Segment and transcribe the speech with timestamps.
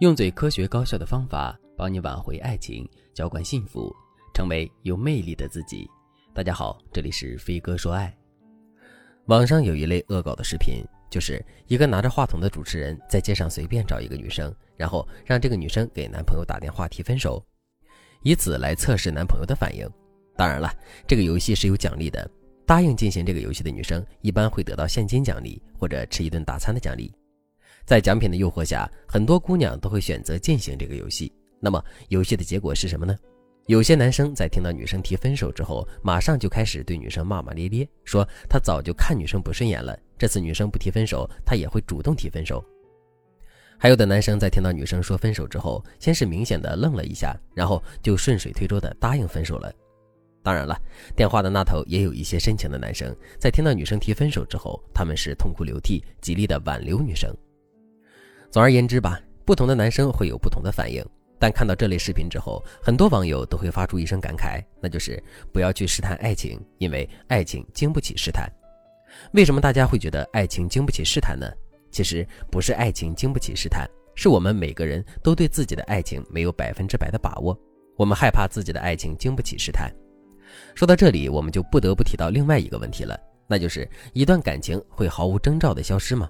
[0.00, 3.94] 用最科学高效的方法帮你挽回爱情，浇灌幸福，
[4.32, 5.86] 成为有魅力的自己。
[6.32, 8.10] 大家好，这里是飞哥说爱。
[9.26, 17.44] 网上有一类恶搞的视频，就是一个拿着话筒的主持人在街上随便找一个女生，然后让这个女生给男朋友打电话提分手，
[18.22, 19.86] 以此来测试男朋友的反应。
[20.34, 20.72] 当然了，
[21.06, 22.26] 这个游戏是有奖励的，
[22.64, 27.14] 答应进行这个游戏的女生一般会得到现金奖励或者吃一顿大餐的奖励。
[27.90, 31.32] 在奖品的诱惑下，很多姑娘都会选择进行这个游戏。
[31.58, 33.12] 那么，游戏的结果是什么呢？
[33.66, 42.64] 有些男生在听到女生提分手之后，马上就开始对女生骂骂咧咧，说他早就看女生不顺眼了，这次女生不提分手，他也会主动提分手。
[43.76, 49.72] 还有的男生在听到女生说分手之后，先是明显的愣了一下，然后就顺水推舟的答应分手了。
[50.44, 50.80] 当然了，
[51.16, 57.36] 电话的那头也有一些深情的男生，在听到女生提分手之后，他们是痛哭流涕，极力的挽留女生。
[58.50, 61.04] 总而言之吧，不同的男生会有不同的反应。
[61.38, 68.50] 但看到这类视频之后，很多网友都会发出一声感慨，那就是不要去试探爱情，因为爱情经不起试探。
[69.32, 71.46] 为什么大家会觉得爱情经不起试探呢？
[71.90, 77.58] 其实不是爱情经不起试探，是我们每个人都对自己的爱情没有百分之百的把握，
[77.96, 79.90] 我们害怕自己的爱情经不起试探。
[80.74, 86.28] 说到这里，我们就不得不提到另外一个问题了，那就是一段感情会毫无征兆的消失吗？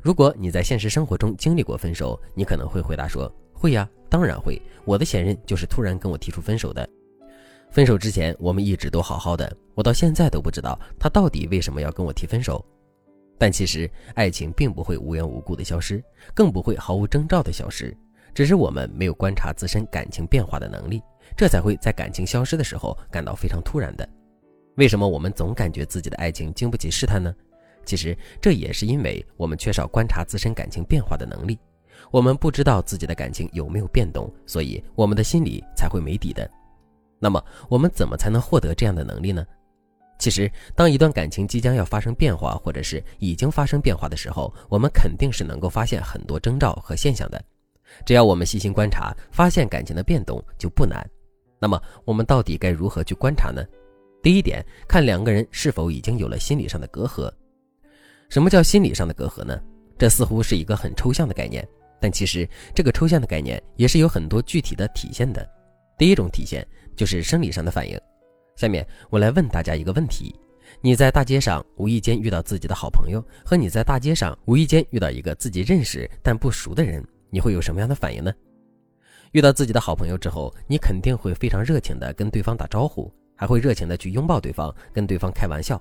[0.00, 4.60] 如果你在现实生活中经历过分手，你可能会回答说：“会呀，当然会。
[4.84, 6.88] 我的前任就是突然跟我提出分手的。
[7.70, 12.64] 分手之前，我们一直都好好的，我到现在都不知道他到底为什么要跟我提分手。
[13.38, 16.02] 但其实，爱情并不会无缘无故的消失，
[16.34, 17.96] 更不会毫无征兆的消失，
[18.34, 21.02] 只是我们没有观察自身感情变化的能力，
[21.36, 24.08] 这才会在感情消失的时候感到非常突然的。
[24.76, 27.34] 为什么我们总感觉自己的爱情经不起试探呢？”
[27.84, 31.58] 其实这也是因为我们缺少观察自身感情变化的能力，
[32.10, 36.48] 我们不知道自己的感情有没有变动，所以我们的心里才会没底的。
[37.18, 39.46] 那么我们怎么才能获得这样的能力呢？
[40.18, 47.42] 其实，当一段感情即将要发生变化，或者是已经发生变化的时候，我们肯定是能够发现很多征兆和现象的。
[48.06, 51.04] 只要我们细心观察，发现感情的变动就不难。
[51.58, 53.64] 那么我们到底该如何去观察呢？
[54.22, 57.28] 第一点，看两个人是否已经有了心理上的隔阂。
[58.32, 59.60] 什么叫心理上的隔阂呢？
[59.98, 61.68] 这似乎是一个很抽象的概念，
[62.00, 65.46] 但其实这个抽象的概念也是有很多具体的体现的。
[65.98, 66.66] 第一种体现
[66.96, 67.94] 就是生理上的反应。
[68.56, 70.34] 下面我来问大家一个问题：
[70.80, 78.32] 你在大街上无意间遇到自己的好朋友，和你在大街上无意间遇到一个自己认识但不熟的人，你会有什么样的反应呢？
[79.32, 85.78] 遇到自己的好朋友之后，你肯定会非常热情的跟对方打招呼，还会热情的去拥抱对方，跟对方开玩笑。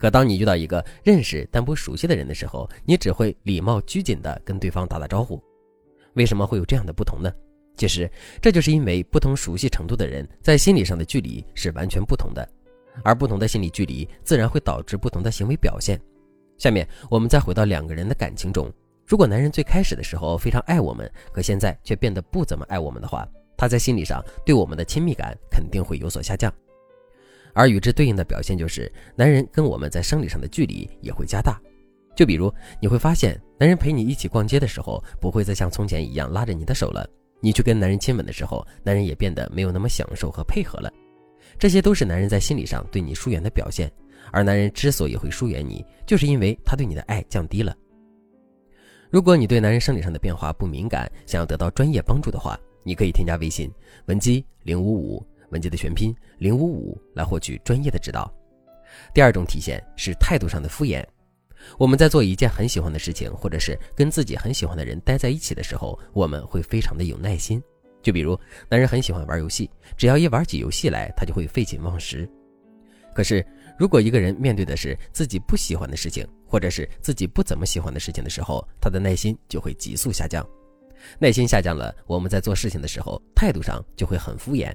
[0.00, 5.38] 可当你遇到一个认识但不熟悉的人的时候，你只会礼貌拘谨地跟对方打打招呼。
[6.14, 7.30] 为什么会有这样的不同呢？
[7.76, 12.48] 其实这就是因为不同熟悉程度的人在心理上的距离是完全不同的，
[13.04, 16.00] 而不同的心理距离自然会导致不同的行为表现。
[16.56, 18.72] 下面我们再回到两个人的感情中，
[19.06, 26.50] 如果男人最开始的时候非常爱我们，可现在却变得不怎么爱我们的话，他在心理上对我们的亲密感肯定会有所下降。
[27.54, 31.60] 而与之对应的表现就是，男人跟我们在生理上的距离也会加大。
[32.16, 37.08] 就比如，你会发现，男人陪你一起逛街的时候，不会再像从前一样拉着你的手了。
[37.40, 40.92] 你去跟男人亲吻的时候，男人也变得没有那么享受和配合了。
[41.58, 43.90] 这些都是男人在心理上对你疏远的表现。
[44.32, 47.74] 而男人之所以会疏远你，就是因为他对你的爱降低了。
[49.08, 53.68] 如果你对男人生理上的变化不敏感，想要得到专业帮助的话，你可以添加微信
[54.06, 55.26] 文姬零五五。
[55.50, 58.32] 文姬的全拼零五五来获取专业的指导。
[59.14, 61.04] 第二种体现是态度上的敷衍。
[61.78, 67.62] 我们在做一件很喜欢的事情，或者是跟自己很喜欢的人待在一起的时候，我们会非常的有耐心。
[68.02, 68.38] 就比如，
[68.70, 72.26] 男人很喜欢玩游戏，只要一玩起游戏来，他就会废寝忘食。
[73.14, 73.44] 可是，
[73.78, 80.46] 如果一个人面对的是自己不喜欢的事情，或者是自己不怎么喜欢的事情的时候，他的耐心就会急速下降。
[81.18, 84.72] 耐心下降了，我们在做事情的时候，态度上就会很敷衍。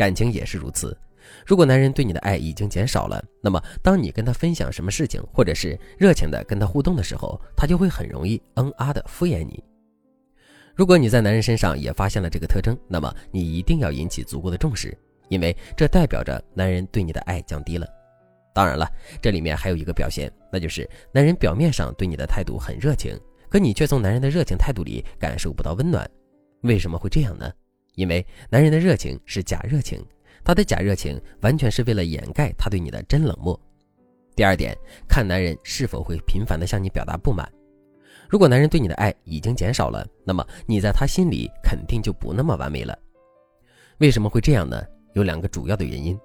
[0.00, 0.96] 感情也是如此，
[1.44, 9.62] 如果男人对你的爱已经减少了，那么当你跟他分享什么事情，或者是热情的跟他互动的时候，他就会很容易嗯啊的敷衍你。
[10.74, 14.96] 如果你在男人身上也发现了这个特征，那么你一定要引起足够的重视，
[15.28, 17.86] 因为这代表着男人对你的爱降低了。
[18.54, 18.88] 当然了，
[19.20, 23.14] 这里面还有一个表现，那就是男人表面上对你的态度很热情，
[23.50, 26.10] 可你却从男人的热情态度里感受不到温暖。
[26.62, 27.52] 为什么会这样呢？
[28.00, 30.02] 因为男人的热情是假热情，
[30.42, 33.60] 他的假热情完全是为了掩盖他对你的真冷漠。
[34.34, 34.74] 第二点，
[35.06, 37.46] 看男人是否会频繁的向你表达不满。
[38.26, 42.98] 如果男人对你的爱已经减少了，那么你在他心里肯定就不那么完美了。
[43.98, 44.82] 为什么会这样呢？
[45.12, 46.18] 有两个主要的原因。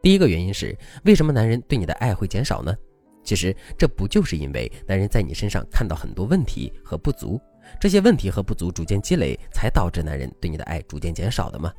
[0.00, 2.74] 第一个原因是，为什么男人对你的爱会减少呢？
[3.22, 7.38] 其实这不就是因为男人在你身上看到很多问题和不足，
[7.80, 11.72] 这些问题和不足逐渐积累，才导致男人对你的爱逐渐减少的吗？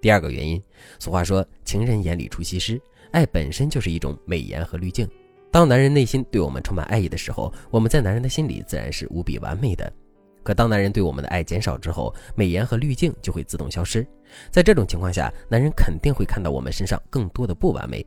[0.00, 0.62] 第二个原因，
[0.98, 2.80] 俗话说“情人眼里出西施”，
[3.12, 5.08] 爱本身就是一种美颜和滤镜。
[5.50, 9.90] 当男人内心对我们充满爱意的时候，我们在男人的心里自然是无比完美的。
[10.42, 14.06] 可当男人对我们的爱减少之后，美颜和滤镜就会自动消失。
[14.50, 18.06] 在这种情况下，男人肯定会看到我们身上更多的不完美。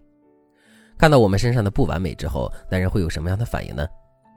[0.98, 3.86] 看到我们身上的不完美之后，男人会有什么样的反应呢？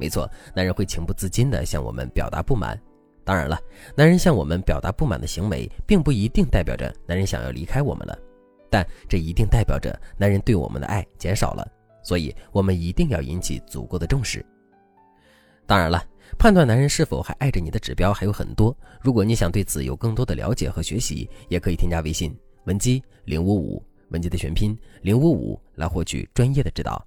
[0.02, 2.76] 没错，男人会情不自禁地向我们表达不满。
[3.22, 3.56] 当然了，
[3.94, 8.18] 男人向我们表达不满的行为，并不一定代表着男人想要离开我们了，
[8.68, 11.64] 但这一定代表着男人对我们的爱减少了。
[12.02, 14.44] 所以，我们一定要引起足够的重视。
[15.68, 16.04] 当然了，
[16.36, 18.76] 判断男人是否还爱着你的指标还有很多。
[19.00, 27.06] 如果你想对此有更多的了解和学习，也可以添加微信文姬零五五，文姬的全拼零五五，来获取专业的指导。